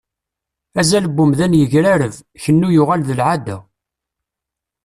Azal 0.79 1.05
n 1.09 1.17
umdan 1.23 1.53
yegrareb, 1.59 2.13
Kennu 2.43 2.69
yuɣal 2.75 3.01
d 3.07 3.09
lεada. 3.17 3.57